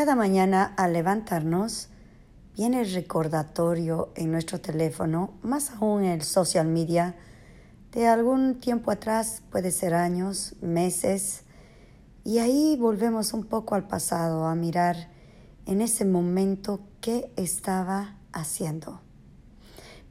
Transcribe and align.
Cada 0.00 0.16
mañana 0.16 0.72
al 0.78 0.94
levantarnos 0.94 1.88
viene 2.56 2.80
el 2.80 2.94
recordatorio 2.94 4.08
en 4.14 4.32
nuestro 4.32 4.58
teléfono, 4.58 5.34
más 5.42 5.72
aún 5.72 6.04
en 6.04 6.12
el 6.12 6.22
social 6.22 6.66
media, 6.66 7.16
de 7.92 8.06
algún 8.06 8.60
tiempo 8.60 8.90
atrás, 8.92 9.42
puede 9.50 9.70
ser 9.70 9.92
años, 9.92 10.54
meses, 10.62 11.42
y 12.24 12.38
ahí 12.38 12.78
volvemos 12.80 13.34
un 13.34 13.44
poco 13.44 13.74
al 13.74 13.88
pasado 13.88 14.46
a 14.46 14.54
mirar 14.54 15.10
en 15.66 15.82
ese 15.82 16.06
momento 16.06 16.80
qué 17.02 17.30
estaba 17.36 18.16
haciendo. 18.32 19.02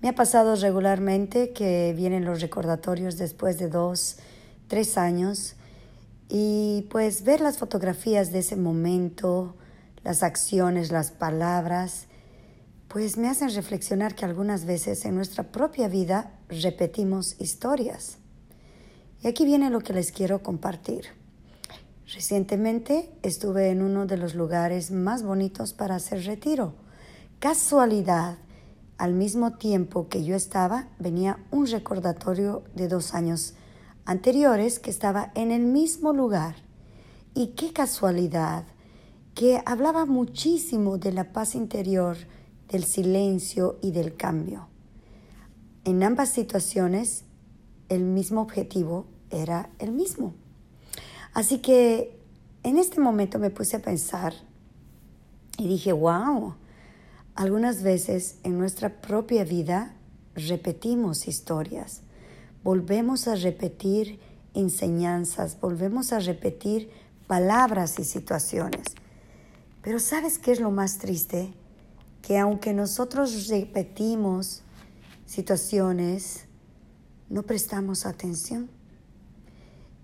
Me 0.04 0.10
ha 0.10 0.14
pasado 0.14 0.56
regularmente 0.56 1.52
que 1.52 1.96
vienen 1.98 2.26
los 2.26 2.42
recordatorios 2.42 3.18
después 3.18 3.58
de 3.58 3.70
dos, 3.70 4.18
tres 4.68 5.00
años 5.00 5.56
y 6.30 6.86
pues 6.92 7.24
ver 7.24 7.42
las 7.42 7.58
fotografías 7.58 8.32
de 8.32 8.38
ese 8.38 8.56
momento, 8.56 9.56
las 10.04 10.24
acciones, 10.24 10.92
las 10.92 11.12
palabras, 11.12 12.07
pues 12.88 13.18
me 13.18 13.30
hacen 13.30 13.54
reflexionar 13.54 14.16
que 14.16 14.26
algunas 14.26 14.66
veces 14.66 15.06
en 15.06 15.16
nuestra 15.16 15.44
propia 15.52 15.88
vida 15.88 16.32
repetimos 16.50 17.40
historias. 17.40 18.18
Y 19.21 19.28
aquí 19.28 19.46
viene 19.46 19.70
lo 19.70 19.82
que 19.82 19.93
les 19.93 20.12
quiero 20.12 20.42
compartir. 20.42 21.06
Recientemente 22.12 23.12
estuve 23.21 23.70
en 23.70 23.84
uno 23.84 24.07
de 24.07 24.18
los 24.18 24.34
lugares 24.34 24.90
más 24.90 25.21
bonitos 25.21 25.74
para 25.74 25.96
hacer 25.96 26.26
retiro. 26.26 26.74
Casualidad, 27.38 28.38
al 28.98 29.14
mismo 29.14 29.57
tiempo 29.57 30.10
que 30.10 30.24
yo 30.24 30.36
estaba, 30.36 30.88
venía 30.98 31.38
un 31.52 31.68
recordatorio 31.68 32.64
de 32.73 32.88
dos 32.88 33.14
años 33.14 33.54
anteriores 34.06 34.80
que 34.80 34.90
estaba 34.90 35.31
en 35.36 35.52
el 35.52 35.62
mismo 35.62 36.12
lugar. 36.12 36.56
Y 37.36 37.50
qué 37.50 37.72
casualidad, 37.72 38.64
que 39.39 39.64
hablaba 39.66 40.06
muchísimo 40.06 40.98
de 40.98 41.14
la 41.14 41.31
paz 41.31 41.56
interior, 41.56 42.17
del 42.67 42.84
silencio 42.84 43.80
y 43.82 43.92
del 43.92 44.18
cambio. 44.18 44.68
En 45.86 46.04
ambas 46.04 46.28
situaciones, 46.28 47.23
el 47.88 48.04
mismo 48.04 48.42
objetivo 48.42 49.06
era 49.30 49.70
el 49.80 49.94
mismo. 49.94 50.34
Así 51.34 51.60
que 51.60 52.20
en 52.64 52.78
este 52.78 53.00
momento 53.00 53.40
me 53.40 53.50
puse 53.50 53.78
a 53.78 53.82
pensar 53.82 54.34
y 55.58 55.70
dije, 55.70 55.94
wow, 55.94 56.56
algunas 57.34 57.82
veces 57.82 58.40
en 58.44 58.58
nuestra 58.58 59.00
propia 59.00 59.45
vida 59.45 59.95
repetimos 60.36 61.30
historias, 61.30 62.02
volvemos 62.62 63.30
a 63.30 63.36
repetir 63.36 64.20
enseñanzas, 64.54 65.58
volvemos 65.62 66.12
a 66.12 66.20
repetir 66.20 66.92
palabras 67.26 68.00
y 68.00 68.04
situaciones. 68.04 68.84
Pero 69.82 70.00
¿sabes 70.00 70.38
qué 70.38 70.52
es 70.52 70.60
lo 70.60 70.72
más 70.72 70.98
triste? 70.98 71.54
Que 72.22 72.38
aunque 72.38 72.74
nosotros 72.74 73.48
repetimos 73.48 74.62
situaciones, 75.26 76.46
no 77.30 77.44
prestamos 77.44 78.06
atención. 78.06 78.70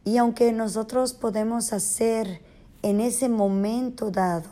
Y 0.03 0.17
aunque 0.17 0.51
nosotros 0.53 1.13
podemos 1.13 1.73
hacer 1.73 2.41
en 2.83 2.99
ese 2.99 3.27
momento 3.27 4.11
dado, 4.11 4.49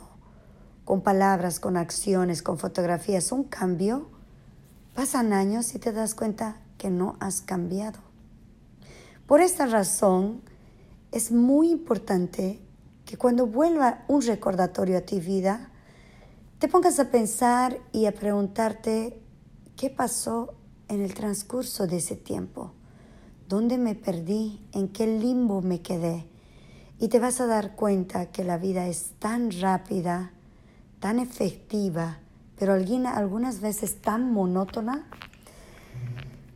con 0.84 1.00
palabras, 1.00 1.60
con 1.60 1.76
acciones, 1.76 2.42
con 2.42 2.58
fotografías, 2.58 3.32
un 3.32 3.44
cambio, 3.44 4.08
pasan 4.94 5.32
años 5.32 5.74
y 5.74 5.78
te 5.78 5.92
das 5.92 6.14
cuenta 6.14 6.60
que 6.76 6.90
no 6.90 7.16
has 7.20 7.40
cambiado. 7.40 8.00
Por 9.26 9.40
esta 9.40 9.66
razón, 9.66 10.42
es 11.12 11.32
muy 11.32 11.70
importante 11.70 12.60
que 13.04 13.16
cuando 13.16 13.46
vuelva 13.46 14.04
un 14.08 14.22
recordatorio 14.22 14.98
a 14.98 15.02
tu 15.02 15.20
vida, 15.20 15.70
te 16.58 16.68
pongas 16.68 16.98
a 16.98 17.10
pensar 17.10 17.78
y 17.92 18.06
a 18.06 18.12
preguntarte 18.12 19.20
qué 19.76 19.90
pasó 19.90 20.54
en 20.88 21.02
el 21.02 21.14
transcurso 21.14 21.86
de 21.86 21.98
ese 21.98 22.16
tiempo, 22.16 22.72
dónde 23.48 23.78
me 23.78 23.94
perdí, 23.94 24.60
en 24.72 24.88
qué 24.88 25.06
limbo 25.06 25.60
me 25.62 25.82
quedé. 25.82 26.26
Y 26.98 27.08
te 27.08 27.18
vas 27.18 27.40
a 27.40 27.46
dar 27.46 27.74
cuenta 27.74 28.26
que 28.26 28.44
la 28.44 28.56
vida 28.56 28.86
es 28.86 29.12
tan 29.18 29.50
rápida, 29.60 30.32
tan 31.00 31.18
efectiva, 31.18 32.18
pero 32.58 32.72
algunas 32.72 33.60
veces 33.60 34.00
tan 34.00 34.32
monótona, 34.32 35.06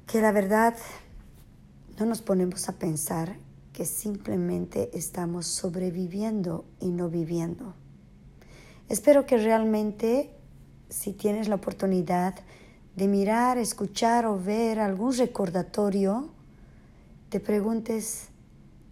que 0.07 0.23
la 0.23 0.33
verdad 0.33 0.75
no 1.99 2.07
nos 2.07 2.23
ponemos 2.23 2.69
a 2.69 2.79
pensar 2.79 3.37
que 3.79 3.87
simplemente 3.87 4.91
estamos 4.93 5.47
sobreviviendo 5.47 6.65
y 6.81 6.89
no 6.89 7.09
viviendo. 7.09 7.75
Espero 8.89 9.25
que 9.25 9.39
realmente, 9.39 10.35
si 10.89 11.13
tienes 11.13 11.47
la 11.47 11.55
oportunidad 11.55 12.35
de 12.97 13.07
mirar, 13.07 13.57
escuchar 13.57 14.27
o 14.27 14.37
ver 14.37 14.81
algún 14.81 15.17
recordatorio, 15.17 16.31
te 17.29 17.39
preguntes 17.39 18.31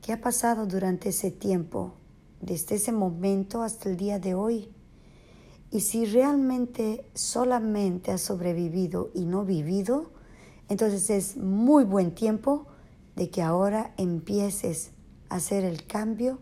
qué 0.02 0.12
ha 0.12 0.20
pasado 0.20 0.66
durante 0.66 1.08
ese 1.08 1.32
tiempo, 1.32 1.94
desde 2.40 2.76
ese 2.76 2.92
momento 2.92 3.64
hasta 3.64 3.88
el 3.88 3.96
día 3.96 4.20
de 4.20 4.34
hoy. 4.34 4.68
Y 5.72 5.80
si 5.80 6.04
realmente 6.04 7.10
solamente 7.12 8.12
has 8.12 8.20
sobrevivido 8.20 9.10
y 9.14 9.24
no 9.24 9.44
vivido, 9.44 10.12
entonces 10.68 11.10
es 11.10 11.36
muy 11.36 11.82
buen 11.82 12.14
tiempo 12.14 12.68
de 13.16 13.30
que 13.30 13.42
ahora 13.42 13.92
empieces 13.96 14.92
a 15.28 15.36
hacer 15.36 15.64
el 15.64 15.86
cambio 15.86 16.38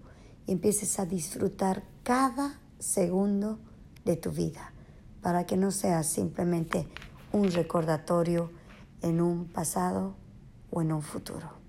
y 0.46 0.52
empieces 0.52 0.98
a 0.98 1.06
disfrutar 1.06 1.84
cada 2.02 2.60
segundo 2.78 3.58
de 4.04 4.16
tu 4.16 4.30
vida, 4.30 4.72
para 5.22 5.46
que 5.46 5.56
no 5.56 5.70
sea 5.70 6.02
simplemente 6.02 6.86
un 7.32 7.50
recordatorio 7.50 8.50
en 9.00 9.20
un 9.20 9.46
pasado 9.46 10.14
o 10.70 10.82
en 10.82 10.92
un 10.92 11.02
futuro. 11.02 11.63